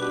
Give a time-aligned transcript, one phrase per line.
[0.00, 0.06] ハ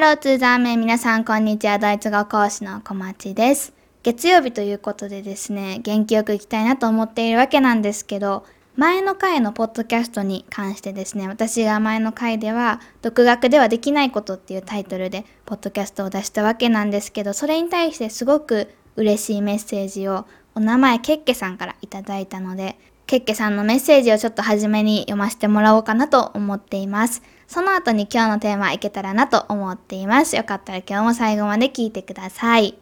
[0.00, 1.80] ローツーザーメン皆さんこんにちは。
[1.80, 3.72] ドイツ語講師の小町です。
[4.04, 8.46] 月曜日ということでですね元気よくいきたいなと思っているわけなんですけど
[8.76, 32.78] 前の回のポッドキャストに関してですね私が前の回では独学ではできないことっていうタイトルでポッドキャストを出したわけなんですけどそれに対してすごく嬉しいメッセージをお名前ケッケさんからいただいたのでケッケさんのメッセージをちょっと初めに読ませてもらおうかなと思っていますその後に今日のテーマいけたらなと思っていますよかったら今日も最後まで聞いてください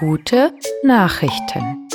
[0.00, 0.52] Gute
[0.84, 1.86] Nachrichten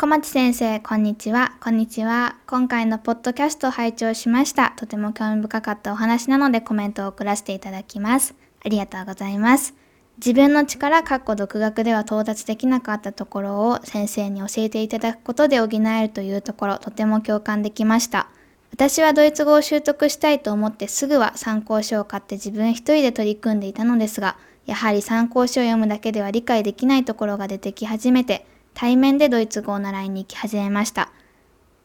[0.00, 1.58] 小町先生、こんにちは。
[1.60, 2.36] こんにちは。
[2.46, 4.72] 今回のポッドキャストを拝聴しました。
[4.78, 8.34] とても興味深かったお話なのでコメントを送らせていただきます。
[8.64, 9.74] ありがとうございます。
[10.22, 18.28] 自分の力、かっこ独学では到達できなかったところを先生に教えていただくことで補えるというところ、とても共感できました。
[18.70, 24.36] 私はドイツ語を習得したいと思ってすぐは参考書を買って自分一人で取り組んでいたのですが、
[24.66, 28.44] やはり参考書を読むだけでは理解できないところが出てき始めて、
[28.74, 31.10] 対面でドイツ語を習いに行き始めました。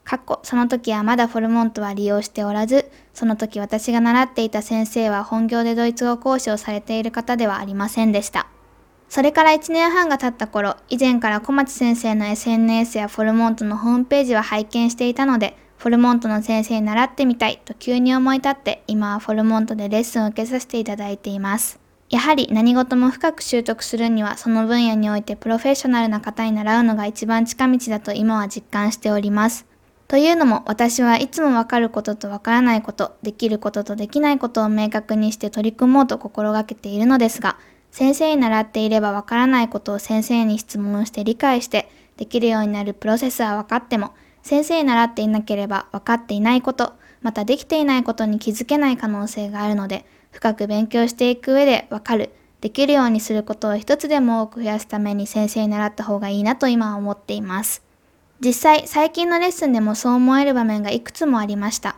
[0.05, 8.47] かっこその時はまだフォルモントは利用しておらず、その時私が習っていた先生は本業でドイツ語講師をされている方ではありませんでした。
[9.09, 21.79] それから1年半が経った頃、以前から小町先生の SNS やフォルモントのホームページは拝見していたので、フォルモントの先生に習ってみたいと急に思い立って、今はフォルモントでレッスンを受けさせていただいています。
[22.11, 29.65] やはり何事も深く習得するにはその分野においてプロフェッショナルな方に習うのが一番近道だと今は実感しております。
[30.07, 37.57] というのも私はいつもわかることとわからないこと、できることとできないことを明確にして取り組もうと心がけているのですが、
[37.91, 52.29] 先生に習っていればわからないことを先生に質問して理解してできるようになるプロセスは分かっても、先生に習っていなければ分かっていないこと、またできていないことに気づけない可能性があるので、深く勉強していく上でわかる、
[52.61, 57.84] できるようにすることを一つでも多く増やすために先生に習った方がいいなと今は思っています。
[58.43, 61.95] 実際、最近のレッスンでもそう思える場面がいくつもありました。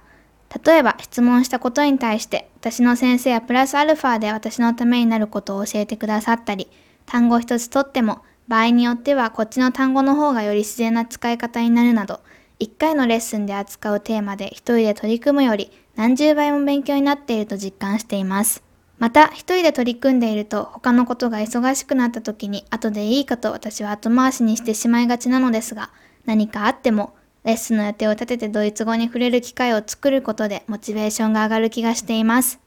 [0.65, 6.69] 例えば、質問したことに対して、私の先生はプラスアルファで私のためになることを教えてくださったり、
[7.05, 12.21] 単語一つとっても、場合によってはこっちの単語の方がより自然な使い方になるなど、
[12.59, 18.63] 一回のレッスンで扱うテーマで一人で取り組むより何十倍も勉強になっていると実感しています。
[18.97, 25.91] また、一人で取り組んでいると他のことが忙しくなった時に後でいいかと私は後回しにしてしまいがちなのですが、
[26.27, 32.59] 何かあってもレッスンの予定を立ててドイツ語に触れる機会を作ることでモチベーションが上がる気がしています。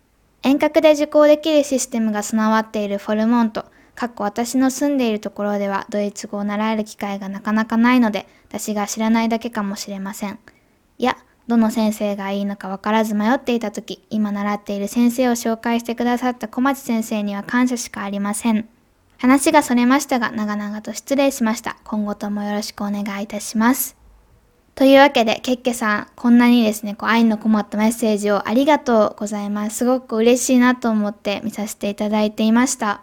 [0.42, 10.38] 遠隔で受講できるシステムが備わっているフォルモント、かっこ私の住んでいるところではドイツ語を習える機会がなかなかないので、私が知らないだけかもしれません。
[10.96, 18.66] いや、どの先生がいいのか分からず迷っていた時、今習っている先生を紹介してくださった小町先生には感謝しかありません。
[19.20, 21.76] 話がそれましたが、長々と失礼しました。
[21.84, 23.94] 今後ともよろしくお願いいたします。
[24.74, 29.76] というわけで、ケッケさん、こんなにですね、こう愛のこもったメッセージをありがとうございます。
[29.76, 33.02] すごく嬉しいなと思って見させていただいていました。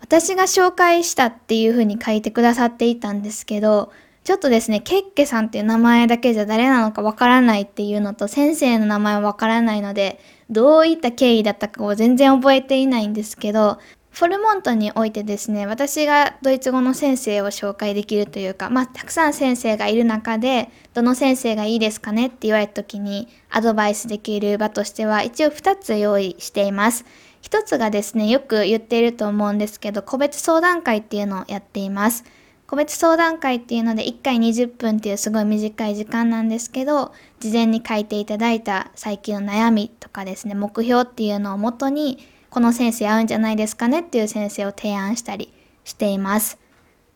[0.00, 3.92] 私が紹介したっていう風に書いてくださっていたんですけど、
[4.24, 10.18] ちょっとですね、ケッケさんっていう名前だけじゃ誰なのかわからないっていうのと、先生の名前はわからないので、
[10.50, 13.78] どういった経緯だったかを全然覚えていないんですけど、
[14.16, 27.04] フォルモントにおいてですね、私がドイツ語の先生を紹介できるというか、まあ、たくさん先生がいる中で、どの先生がいいですかねって言われた時に、アドバイスできる場としては、一応2つ用意しています。
[27.42, 32.24] 一つがですね、よく言っていると思うんですけど、個別相談会っていうのをやっています。
[32.66, 42.18] 個別相談会っていうので1回20分っていうすごい短い時間なんですけど事前に書いていただいた最近の悩みとかですね目標っていうのをもとに
[42.50, 45.52] この先生合うんじゃないですかねっていう先生を提案したり
[45.84, 46.58] しています。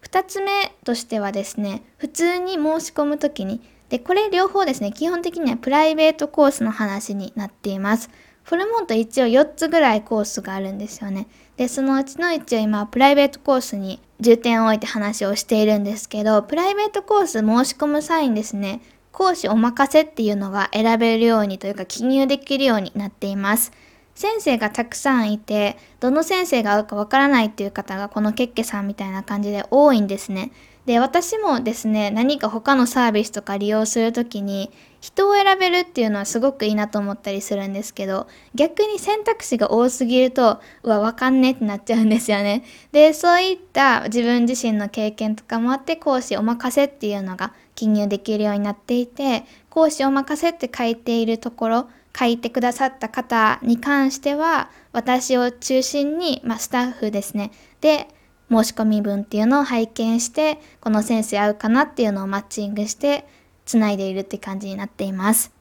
[0.02, 3.60] 2つ目としてはですね普通に申し込む時に
[3.90, 8.10] でこれ両方ですね基本的にはプライベートコースの話になっています。
[8.44, 11.28] フォルモント一応4つぐらいコースがあるんですよね。
[11.56, 18.80] で、そのうちの一応今、プライベートコースに重点を置いて話をしているんですけど、プライベートコース申し込む際にですね、
[19.12, 23.72] 講師お任せっていうのが選べるようにというか記入できるようになっています。
[24.20, 30.52] 先生がたくさんいて、どの先生が合うかわからないっていう方がこのケッケさんみたいな感じで多いんですね。
[30.84, 34.70] で、私もですね、何か他のサービスとか利用するときに、
[35.00, 58.08] 人を選べるっていうのはすごくいいなと思ったりするんですけど逆に選択肢が多すぎるとうわわかんねってなっちゃうんですよねでそういった自分自身の経験とかもあって講師お任せっていうのが記入できるようになっていて講師お任せって書いているところ書いてくださった方に関しては私を中心に、まあ、スタッフですねで
[58.50, 63.26] 申し込み文っていうのを拝見してこの先生合うかなっていうのをマッチングして
[63.64, 65.52] つないでいるって感じになっています。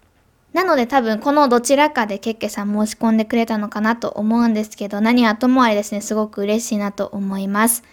[0.54, 7.84] なので多分このどちらかでケッケさん申し込んでくれたのかなと思うんですけど何はともあれですねすごく嬉しいなと思います。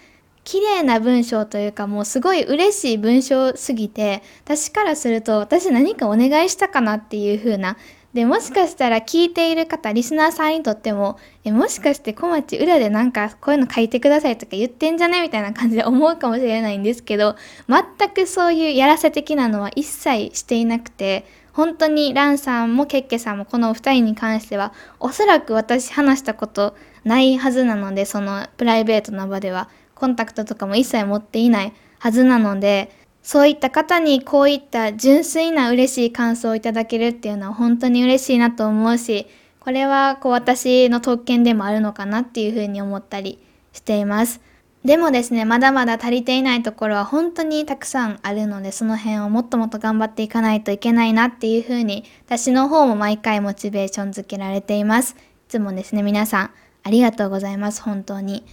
[0.44, 7.76] 綺麗な文章というかもうすごい嬉しい文章すぎて私からすると私何かお願いしたかなっていう風な
[8.16, 17.36] でもしかしたら聞いている方リスナーさんにとってもえもしかして小町裏でなんかこういうの書いてくださいとか言ってんじゃねみたいな感じで思うかもしれないんですけど
[17.68, 26.74] 全くそういうやらせ的なのは一切していなくて本当にランさんもケッケさんもこのお二人に関してはおそらく私話したこと
[27.04, 32.90] ないはずなのでそのプライベートな場ではコンタクトとかも一切持っていないはずなので
[33.26, 39.26] そういった方にこういった純粋な嬉しい感想をいただけるっていうのは本当に嬉しいなと思うし、
[39.58, 43.40] これはこう私の特権でもあるのかなっていうふうに思ったり
[43.72, 44.40] しています。
[44.84, 55.16] でもですね、まだまだ足りていないところは本当にたくさんあるので、その辺をもっともっと頑張っていかないといけないなっていうふうに、私の方も毎回モチベーションづけられています。
[55.18, 56.50] いつもですね、皆さん
[56.84, 58.44] ありがとうございます、本当に。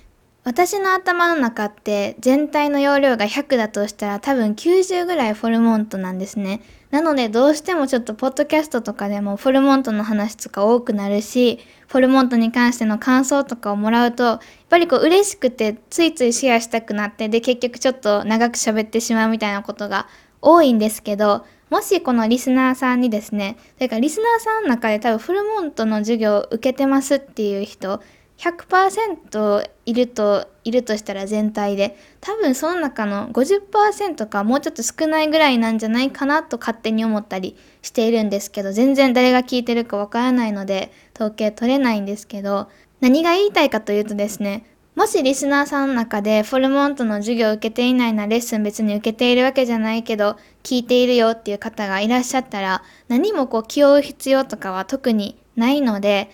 [0.44, 6.62] 私の頭の中って全体の容量が100だとしたら多分90ぐらいフォルモントなんですね。
[6.92, 20.08] なのでどうしてもちょっとポッドキャストとかでもフォルモントの話とか多くなるし、フォルモントに関しての感想とかをもらうと、やっぱりこう嬉しくてついついシェアしたくなって、で結局ちょっと長く喋ってしまうみたいなことが
[20.42, 28.02] 多いんですけど、もしこのリスナーさんにですね、それかリスナーさんの中で多分フォルモントの授業を受けてますっていう人、
[28.38, 42.70] 100%いるといるとしたら全体で多分その中の50%かもうちょっと少ないぐらいなんじゃないかなと勝手に思ったりしているんですけど全然誰が聞いてるかわからないので統計取れないんですけど
[43.02, 44.66] 何が言いたいかというとですね
[44.96, 56.30] もしリスナーさんの中でフォルモントの授業を受けていないなレッスン別に受けているわけじゃないけど聞いているよっていう方がいらっしゃったら何もこう気負う必要とかは特にないので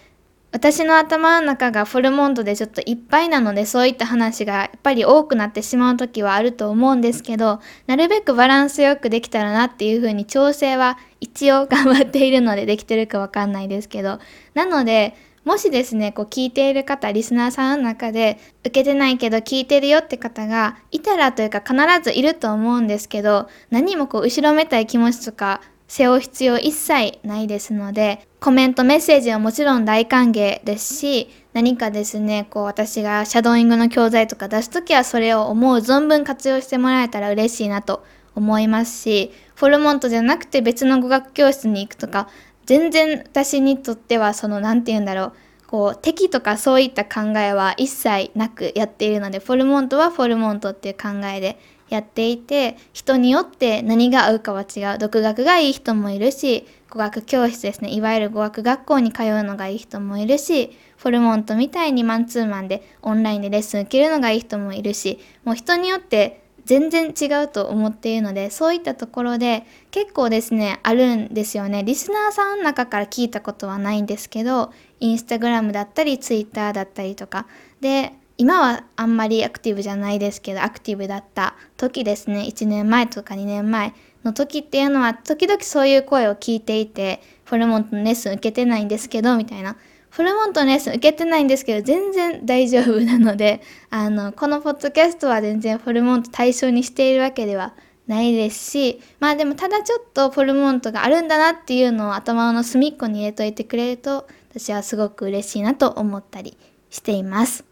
[0.51, 14.19] 私の頭の中がフォルモンドでちょっといっぱいなのでそういった話がやっぱり多くなってしまう時はあると思うんですけどなるべくバランスよくできたらなっていうふうに調整は一応頑張っているのでできてるかわかんないですけど
[14.55, 15.15] なので
[15.45, 38.05] もしですね、こう聞いている方、リスナーさんの中で受けてないけど聞いてるよって方がいたらというか必ずいると思うんですけど何もこう後ろめたい気持ちとか背負う必要一切ないですので、コメント、メッセージはもちろん大歓迎ですし、何かですね、こう私がシャドーイングの教材とか出すときはそれを思う存分活用してもらえたら嬉しいなと
[38.35, 42.29] 思いますし、フォルモントじゃなくて別の語学教室に行くとか、
[42.67, 45.33] 全然私にとってはその何て言うんだろう、
[45.65, 51.59] こう敵とかそういった考えは一切なくやっているのでフォルモントはフォルモントっていう考えで
[51.89, 54.97] やっていて人によって何が合うかは違う。
[54.97, 57.93] 独学がいい人もいるし語学教室ですね。
[57.93, 71.83] いわゆる語学学校に通うのがいい人もいるしフォルモントみたいにマンツーマンでオンラインでレッスン受けるのがいい人もいるしもう人によって全然違うと思っているのでそういったところで結構ですねあるんですよね。
[71.83, 77.47] リスナーさんの中から聞いたことはないんですけどインスタグラムだったりツイッターだったりとか。
[77.81, 83.93] で今はあんまりアクティブじゃないですけどアクティブだった時ですね1年前とか2年前
[84.23, 89.75] の時っていうのは時々そういう声を聞いていてフォルモントのレッスン受けてないんですけどみたいな
[90.09, 97.73] フォルモントのレッスン受けてないんですけど全然大丈夫なので あのこのポッドキャストは全然フォルモント対象にしているわけでは
[98.07, 106.57] ないですしまあでもただちょっとフォルモントがあるんだなっていうのを頭の隅っこに入れといてくれると私はすごく嬉しいなと思ったり
[106.89, 107.68] しています。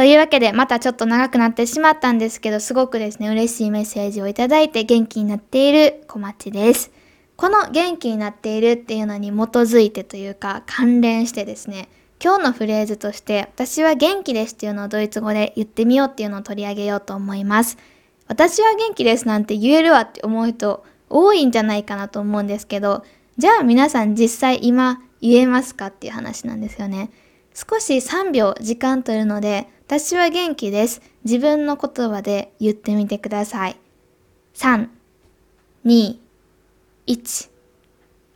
[0.00, 6.90] というわけでまたちょっと長くなってしまったんですけどすごくですね嬉しいメッセージをいただいて元気になっている小町です。
[7.36, 17.76] この元気になっているっていうのに基づいてというか関連してですね今日のフレーズとして私は元気ですっていうのをドイツ語で言ってみようっていうのを取り上げようと思います。
[18.26, 23.04] 私は元気ですなんて言えるわって思う人多いんじゃないかなと思うんですけど
[23.36, 27.10] じゃあ皆さん実際今言えますかっていう話なんですよね。
[27.52, 31.02] 少し3秒時間取るので私は元気です。
[31.24, 33.76] 自分の言葉で言ってみてください。
[34.54, 34.88] 3、
[35.84, 36.16] 2、
[37.08, 37.50] 1。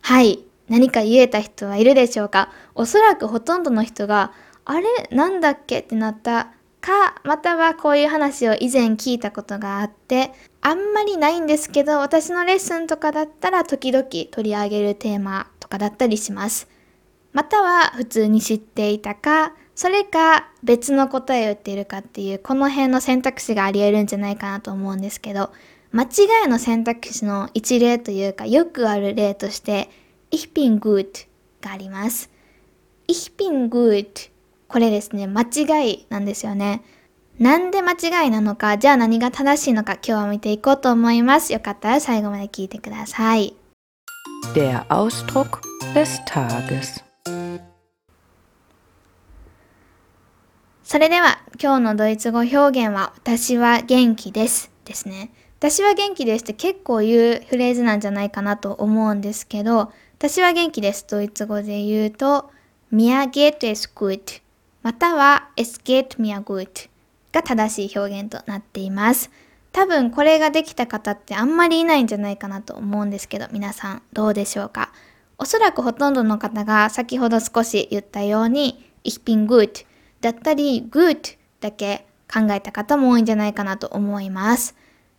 [0.01, 0.39] はい。
[0.67, 2.51] 何か言えた人はいるでしょうか？
[2.75, 4.33] おそらくほとんどの人が、
[4.65, 4.85] あれ？
[5.11, 5.79] なんだっけ？
[5.79, 16.67] ってなったか、またはこういう話を以前聞いたことがあって、あんまりないんですけど、私のレッスンとかだったら時々取り上げるテーマとかだったりします。
[17.31, 25.51] または普通に知っていたか、それか別の答えを言っているかっていうこの辺の選択肢があり得るんじゃないかなと思うんですけど、
[25.91, 29.89] 間違いの選択肢の一例というかよくある例として、
[30.31, 31.27] Ich bin gut
[31.61, 32.29] があります。
[33.07, 34.31] Ich bin gut
[34.67, 36.83] これですね、間違いなんですよね。
[37.37, 41.51] なんで間違いなのか、じゃあ何が正しいのか今日は見ていこうと思います。
[41.53, 43.55] よかったら最後まで聞いてください。
[44.53, 45.59] Der Ausdruck
[45.93, 47.04] des Tages
[50.85, 55.31] それでは今日のドイツ語表現は私は元気ですですね。
[55.57, 61.07] 私は元気ですって結構言うフレーズなんじゃないかなと思うんですけど、私は元気です。
[61.09, 62.51] ドイツ語で言うと、
[62.93, 64.43] mir geht es gut
[64.83, 66.87] または es geht mir gut
[67.31, 69.31] が正しい表現となっています。
[69.71, 74.93] 多分これができた方ってあんまりいないんじゃないかなと思うんですけど、皆さんどうでしょうか
[75.39, 79.87] おそらくほとんどの方が先ほど少し言ったように、ich bin gut
[80.21, 84.75] だったり good だけ考えた方も多いんじゃないかなと思います。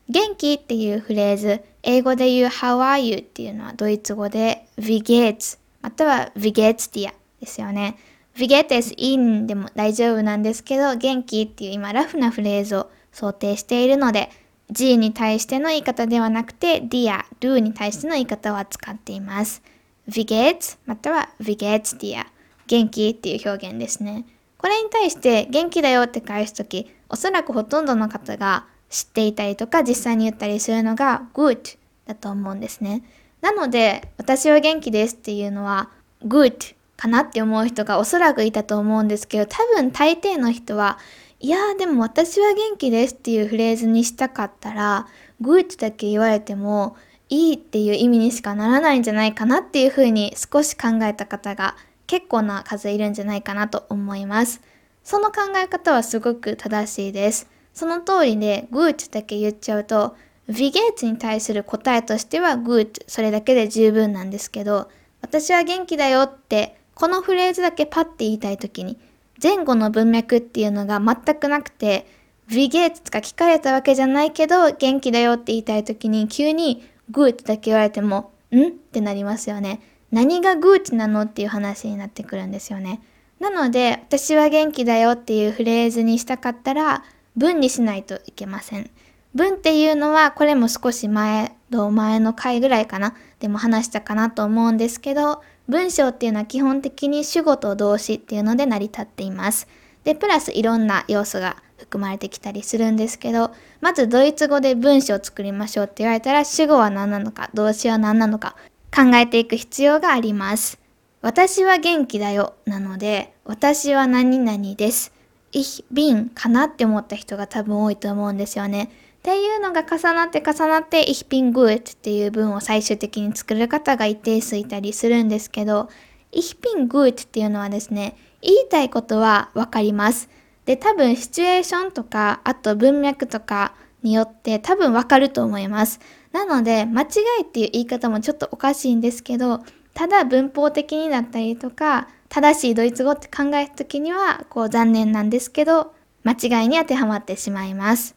[0.09, 7.97] 元気っていうフレーズ、英語で言う How are you っていうのはドイツ語で Wie geht's または Wie geht's dir ですよね。
[8.37, 14.31] Wie geht es in でも大丈夫なんですけど、元気っていう今ラフなフレーズを想定しているので、
[14.71, 19.63] G に対しての言い方ではなくて Dia、Do に対しての言い方を使っています。
[20.09, 22.27] Wie geht's または Wie geht's dir
[22.67, 24.27] 元気っていう表現ですね。
[24.59, 33.03] これに対して元気だよって返すとき、おそらくほとんどの方が知っていたりとか実際に言ったりするのが good だと思うんですね。
[33.41, 35.91] なので、私は元気ですっていうのは
[36.25, 40.99] good かなって思う人がおそらくいたと思うんですけど、多分大抵の人は、
[41.39, 45.07] いやでも私は元気ですっていうフレーズにしたかったら、
[45.43, 46.97] good だけ言われても
[47.29, 54.61] いいっていう意味にしかならないんじゃないかなっていうふうに少し考えた方が結構な数いるんじゃないかなと思います。
[55.05, 57.49] その考え方はすごく正しいです。
[57.73, 60.17] その通りで good だけ言っちゃうと
[60.49, 64.89] v ゲーツに対する答えとしては good それだけで十分なんですけど
[65.21, 68.99] 私は元気だよってこのフレーズだけパッて言いたい時に
[69.43, 72.07] 前後の文脈っていうのが全くなくて
[72.49, 78.69] v ゲーツとか聞かれたわけじゃないけど元気だよって言いたい時に急に good だけ言われてもん？
[78.69, 79.81] ってなりますよね。
[80.13, 83.01] 何がグーチなのっていう話になってくるんですよね。
[83.41, 87.05] なので、私は元気だよっていうフレーズにしたかったら、
[87.37, 88.91] 文にしないといけません。
[89.35, 99.69] 文っていうのは、これも少し前、前の回ぐらいかな、でも話したかなと思うんですけど、文章っていうのは基本的に主語と動詞っていうので成り立っています。
[100.05, 103.51] で、プラスいろんな要素が含まれてきたりするんですけど、
[103.83, 108.57] まずドイツ語で文章を作りましょうって言われたら、主語は何なのか、動詞は何なのか、
[108.97, 110.79] 考えていく必要があります。
[111.21, 112.55] 私は元気だよ。
[112.65, 115.13] なので、私は何々です。
[115.53, 118.85] ich bin かなって思った人が多分多いと思うんですよね。
[119.19, 125.91] っていうのが重なって重なって ich bin gut っていう文を最終的に作る方が一定数いたりするんですけど、
[126.33, 130.31] ich bin gut っていうのはですね、言いたいことはわかります。
[130.65, 136.01] で、多分シチュエーションとか、あと文脈とかによって多分わかると思います。
[136.37, 137.07] なので、間違
[137.41, 139.65] いっていう言い方もちょっとおかしいんですけど、
[139.95, 148.15] ただ文法的になったりとか、正しいドイツ語って考えた時には、こう残念なんですけど、間違いに当てはまってしまいます。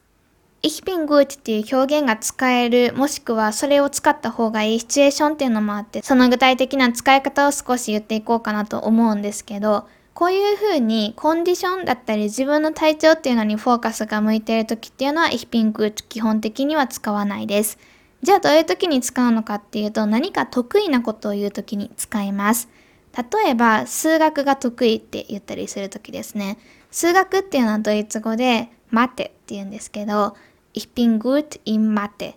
[0.61, 17.77] Ich bin gut っていう表現が使える、もしくはそれを使った方がいいシチュエーションっていうのもあって、その具体的な使い方を少し言っていこうかなと思うんですけど、こういうふうにコンディションだったり自分の体調っていうのにフォーカスが向いている時っていうのは Ich bin gut 基本的には使わないです。
[18.21, 22.69] じゃあどういう時に使うのかっていうと何か得意なことを言う時に使います。
[23.15, 26.57] 例えば数学が得意って言ったりする時ですね。
[26.91, 30.35] 数学っていうのはドイツ語で待てって言うんですけど
[30.73, 32.35] Ich bin gut in Mathe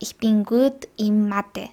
[0.00, 1.70] Ich bin gut in Mathe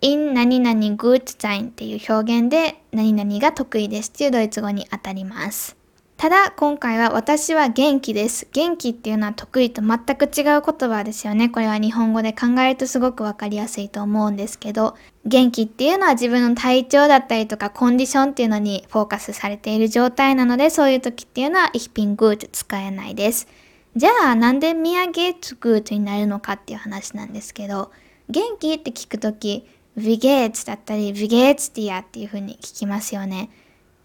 [0.00, 5.77] in 何々 gut sein っていう表現で何々が得意ですっていうドイツ語にあたります。
[6.18, 8.48] ただ今回は私は元気です。
[8.52, 11.48] 元気っていうのは得意と全く違う言葉ですよね。
[11.48, 23.46] これは日本語で考えるとすごくわかりやすいと思うんですけど、元気っていうのは自分の体調だったりとかコンディションっていうのにフォーカスされている状態なので、そういう時っていうのは Ich bin gut 使えないです。
[23.94, 27.92] じゃあなんで Mir geht's gut になるのかっていう話なんですけど、
[28.28, 33.50] 元気って聞くとき、Wie geht's だったり Wie geht's dir っていう風に聞きますよね。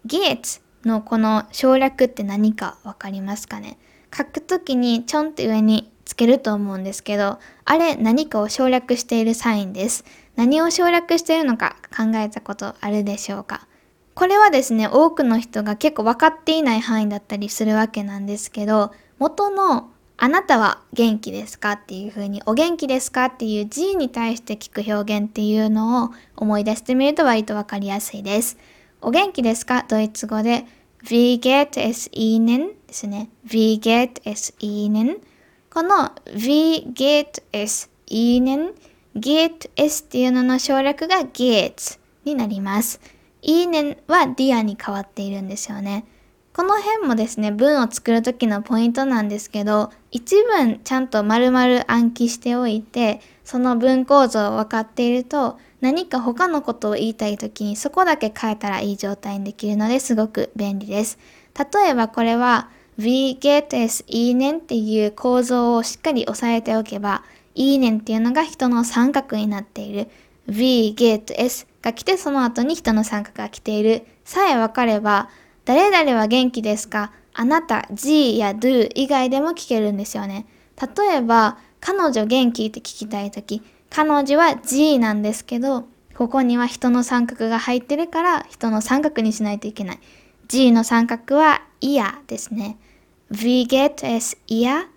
[0.06, 3.78] geht's のこの省略って何かわかりますかね？
[4.16, 10.04] 書くときにちょんって上につけると思うんですけど、あれ何かを省略しているサインです。
[10.36, 13.66] 何を省略しているのか考えたことあるでしょうか？
[14.14, 28.56] これはですね、多くの人が結構分かっていない範囲だったりするわけなんですけど、元のあなたは元気ですかっていう風に、お元気ですかっていう G に対して聞く表現っていうのを思い出してみると割と分かりやすいです。
[29.06, 29.84] お元気ですか？
[29.86, 30.64] ドイツ語で
[31.04, 32.68] Wie geht es Ihnen?
[32.86, 33.28] ですね。
[33.46, 35.18] Wie geht es Ihnen?
[35.70, 38.72] この Wie geht es Ihnen?
[39.14, 42.98] get es っていうのの省略が gets になります。
[43.42, 46.06] Ihnen は dear に変わっているんですよね。
[46.54, 61.18] この辺もですね、文を作る時のポイントなんですけど、一文ちゃんと丸々暗記しておいて、その文構造を分かっていると、何か他のことを言いたい時にそこだけ変えたらいい状態にできるのですごく便利です。
[61.54, 67.22] 例えばこれは We get es いいねんっていう構造をしっかり押さえておけば、
[67.54, 70.08] いいねんっていうのが人の三角になっている。
[70.46, 74.06] We get S が来てその後に人の三角が来ている。
[74.24, 75.28] さえ分かれば、
[75.66, 80.46] 誰々は元気ですかあなた、G や Do 以外でも聞けるんですよね。
[80.80, 82.64] 例えば、彼女元気？
[82.64, 83.60] って聞きたいとき、
[83.94, 85.84] 彼女は G なんですけど、
[86.16, 90.00] ここには人の三角が入ってるから人の三角にしないといけない。
[90.48, 92.76] G の三角は ear ですね。
[93.30, 94.88] We get s ear,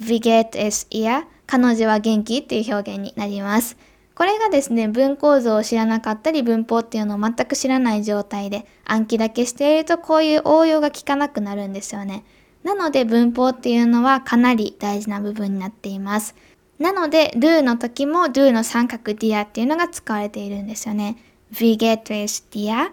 [0.00, 3.76] we get s ear 彼女は元気っていう表現になります。
[4.14, 12.24] これがですね、文構造を知らなかったり文法っていうのを全く知らない状態で暗記だけしているとこういう応用が効かなくなるんですよね。
[12.64, 16.34] なので文法っていうのはかなり大事な部分になっています。
[16.78, 21.16] なので、do の時も do の三角 dear っていうのが使われているんですよね。
[21.60, 22.90] we get is dear。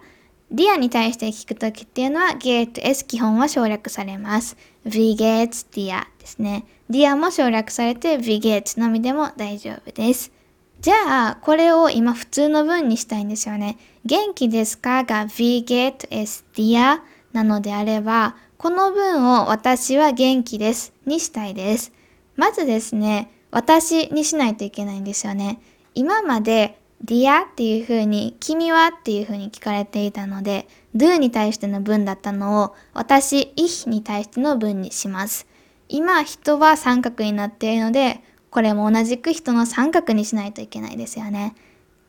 [0.52, 4.56] dear に対して聞く時っていうのは get s 基本は省略されます。
[4.84, 6.64] we get dear ですね。
[6.90, 10.32] dear も省略されて we get のみでも大丈夫です。
[10.80, 13.78] じゃあ、これを今普通の文にしたいんですよね。
[14.04, 17.00] 元気ですかが we get is dear
[17.32, 21.92] なのであれば、この文を私は元気ですにしたいです。
[22.36, 25.60] まずですね、私にしないといけないんですよね。
[25.94, 35.46] 今まで dear っていう風に君はっていう風に聞かれていたので do に対しての文だったのを私 ich に対しての文にします。
[35.88, 41.54] 今人は三角になっているのでこれも同じく人の三角にしないといけないですよね。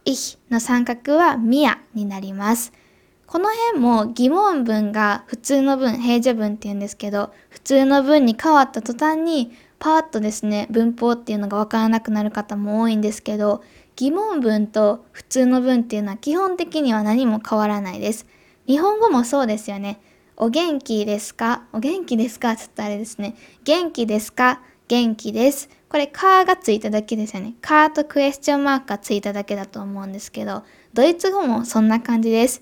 [0.03, 2.73] ich の三角は mia になります。
[3.27, 13.63] この辺も疑問文が普通の文、平常文って言うんですけど、普通の文に変わった途端にパーッとですね、文法っていうのがわからなくなる方も多いんですけど、
[13.95, 18.25] 疑問文と普通の文っていうのは基本的には何も変わらないです。
[18.67, 19.99] 日本語もそうですよね。
[20.37, 21.63] お元気ですか？
[21.71, 23.35] お元気ですかつったあれですね。
[23.63, 24.61] 元気ですか？
[24.87, 25.69] 元気です。
[25.87, 27.53] これ、カーがついただけですよね。
[27.61, 32.61] カーとクエスチョンマークがついただけだと思うんですけど、ドイツ語もそんな感じです。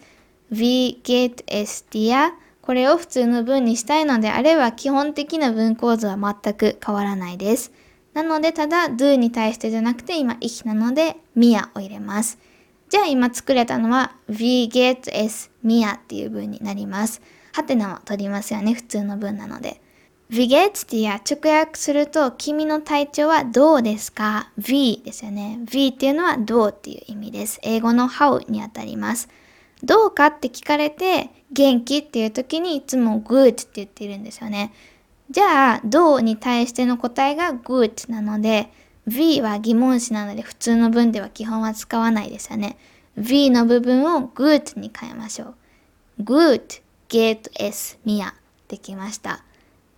[0.52, 2.32] We get es dir
[2.64, 7.74] これを普通の文にしたいのであれば基本的な文構図は全く変わらないです。
[8.14, 12.40] なのでただ do に対してじゃなくて今 ich なので mia を入れます。
[12.88, 17.22] じゃあ今作れたのは we get s mia っていう文になります。
[17.52, 19.82] ハテナは取りますよね、普通の文なので。
[20.30, 25.60] We get ってや直訳すると君の体調はどうですか ?V ですよね。
[25.70, 27.60] V っていうのはどうっていう意味です。
[27.62, 29.28] 英語の how にあたります。
[29.84, 34.74] どうかって聞かれて元気っていう時にいつも good って言ってるんですよね。
[35.30, 38.70] じゃあ、どうに対しての答えが good なので、
[39.08, 42.78] V は疑問詞なので普通の文では基本は使わないですよね。
[43.18, 45.56] V の部分を good に変えましょ
[46.20, 46.24] う。
[46.24, 48.34] good, get, s, mia
[48.68, 49.44] できました。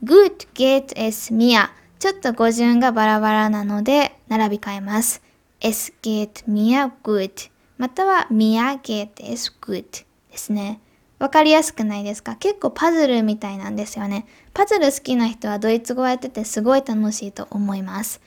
[0.03, 1.69] good, get, s, mia
[1.99, 5.21] ちょっと語順がバラバラなので並び替えます。
[5.61, 9.83] s, get, mia, good または mia, get, s, good
[10.31, 10.79] ですね。
[11.17, 12.35] わかりやすくないですか？
[12.35, 14.25] 結構パズルみたいなんですよね。
[14.53, 18.21] パズル好きな人はドイツ語やっててすごい楽しいと思います。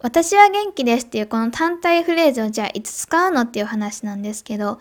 [0.00, 4.80] 私は元気ですっていうこの単体フレーズをじゃあいつ使うのっていう話なんですけど、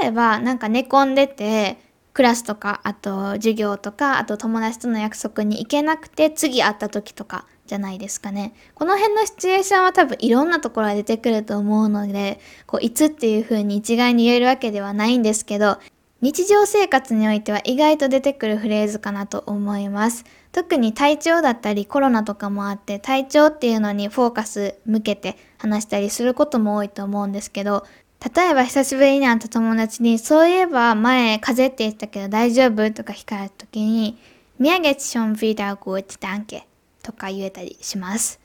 [0.00, 1.78] 例えばなんか寝込んでて、
[2.20, 8.52] クラスとか、あと授業とか、あと友達との約束に行けなくて次会った時とかじゃないですかね。
[8.74, 15.78] この辺のシチュエーションは多分いろんなところが出てくると思うので、こういつっていう風に一概に言えるわけではないんですけど、
[16.20, 20.26] 日常生活においては意外と出てくるフレーズかなと思います。
[20.52, 27.86] 特に体調だったりコロナとかもあって体調っていうのにフォーカス向けて話したりすることも多いと思うんですけど
[28.34, 34.18] 例えば久しぶりに会った友達に、そういえば前風邪って言ったけど大丈夫とか聞かれた時に、
[34.60, 36.62] Mir geht's schon wieder gut, danke
[37.02, 38.38] とか言えたりします。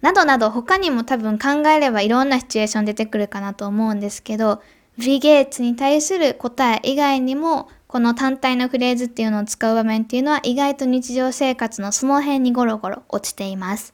[0.00, 4.60] などなど他にも多分考えればいろんなシチュエーション出てくるかなと思うんですけど、
[4.98, 13.93] Wie geht's に対する答え以外にも、この単体のフレーズっていうのを使う場面っていうのは意外と日常生活のその辺にゴロゴロ落ちています。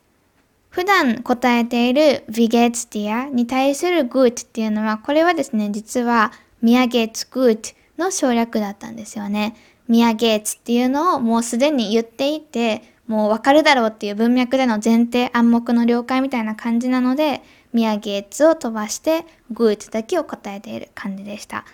[0.70, 9.56] 普段答えている Wie geht's dir に対する Gut っていうのは、これはですね、実は Mir geht's gut の省略だったんですよね。
[9.88, 17.42] Mir geht's っていうのをもうすでに言っていて、もうわかるだろうっていう文脈での前提暗黙の了解みたいな感じなので、
[17.74, 21.64] Mir geht's を飛ばして Gut だけを答えている感じでした。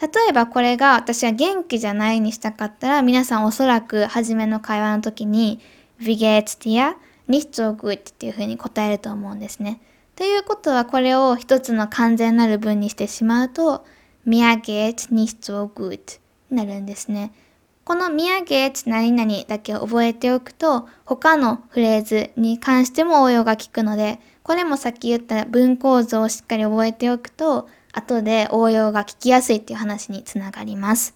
[0.00, 5.60] 例えばこれが私は元気じゃないにしたかったら、皆さんおそらく初めの会話の時に
[6.00, 6.96] Wie geht's dir?
[7.30, 9.80] Nicht so gut っていう風に答えると思うんですね。
[10.16, 13.86] ということはこれを一つの完全なる文にしてしまうと
[14.26, 16.18] mir geht nicht so gut
[16.50, 17.32] になるんですね。
[17.84, 31.14] この mir geht 何々だけ覚えておくと他のフレーズに関しても応用が効くのでこれもさっき言った文構造をしっかり覚えておくと後で応用が効きやすいっていう話につながります。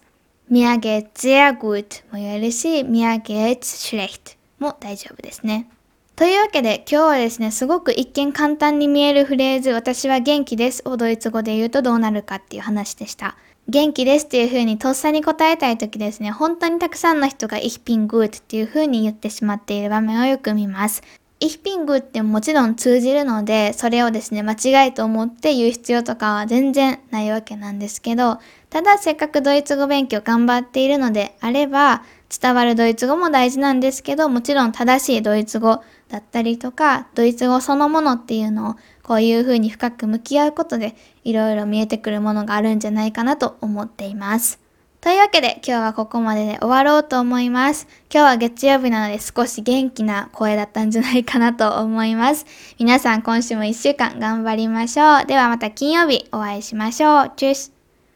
[0.51, 5.69] mir geht sehr gut も言えるし mir geht schlecht も大丈夫ですね。
[6.15, 13.35] というわけで今日はですね、すごく一見簡単に見えるフレーズ、私は元気ですをドイツ語で言うとどうなるかっていう話でした。
[13.67, 21.03] 元気ですっていう風にとっさに答えたい時ですね、本当にたくさんの人が Ich bin gut っていう風に言ってしまっている場面をよく見ます。
[21.41, 35.83] Ich bin gut ってもちろん通じるので、それをですね、間違いと思って言う必要とかは全然ないわけなんですけど、ただせっかくドイツ語勉強頑張っているのであれば、伝わるドイツ語も大事なんですけど、もちろん正しいドイツ語
[36.15, 44.59] だったりとか、ドイツ語そのものっていうのをこういうふうに深く向き合うことで、いろいろ見えてくるものがあるんじゃないかなと思っています。
[45.01, 47.87] というわけで今日はここまでで終わろうと思います。
[48.11, 52.45] 今日は月曜日なので少し元気な声だったんじゃないかなと思います。
[52.79, 55.25] 皆さん今週も一週間頑張りましょう。
[55.27, 57.31] ではまた金曜日お会いしましょう。
[57.35, 57.74] チュース